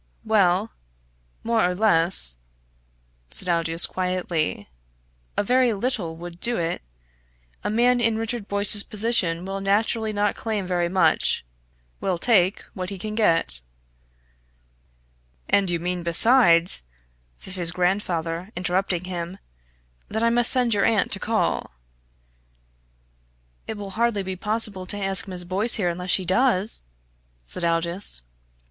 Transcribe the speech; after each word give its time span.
"Well, 0.25 0.71
more 1.43 1.63
or 1.63 1.75
less," 1.75 2.37
said 3.29 3.47
Aldous, 3.47 3.85
quietly. 3.85 4.67
"A 5.37 5.43
very 5.43 5.73
little 5.73 6.17
would 6.17 6.39
do 6.39 6.57
it. 6.57 6.81
A 7.63 7.69
man 7.69 8.01
in 8.01 8.17
Richard 8.17 8.47
Boyce's 8.47 8.81
position 8.81 9.45
will 9.45 9.61
naturally 9.61 10.11
not 10.11 10.35
claim 10.35 10.65
very 10.65 10.89
much 10.89 11.45
will 11.99 12.17
take 12.17 12.63
what 12.73 12.89
he 12.89 12.97
can 12.97 13.13
get." 13.13 13.61
"And 15.47 15.69
you 15.69 15.79
mean 15.79 16.01
besides," 16.01 16.85
said 17.37 17.53
his 17.53 17.71
grandfather, 17.71 18.49
interrupting 18.55 19.03
him, 19.03 19.37
"that 20.09 20.23
I 20.23 20.31
must 20.31 20.51
send 20.51 20.73
your 20.73 20.83
aunt 20.83 21.11
to 21.11 21.19
call?" 21.19 21.75
"It 23.67 23.77
will 23.77 23.91
hardly 23.91 24.23
be 24.23 24.35
possible 24.35 24.87
to 24.87 24.97
ask 24.97 25.27
Miss 25.27 25.43
Boyce 25.43 25.75
here 25.75 25.89
unless 25.89 26.09
she 26.09 26.25
does!" 26.25 26.83
said 27.45 27.63
Aldous. 27.63 28.23